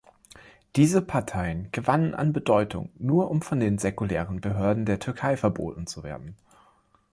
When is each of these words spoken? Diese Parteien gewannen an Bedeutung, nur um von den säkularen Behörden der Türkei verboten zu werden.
Diese 0.77 1.03
Parteien 1.03 1.67
gewannen 1.71 2.15
an 2.15 2.33
Bedeutung, 2.33 2.89
nur 2.97 3.29
um 3.29 3.43
von 3.43 3.59
den 3.59 3.77
säkularen 3.77 4.41
Behörden 4.41 4.85
der 4.87 4.97
Türkei 4.99 5.37
verboten 5.37 5.85
zu 5.85 6.01
werden. 6.01 6.35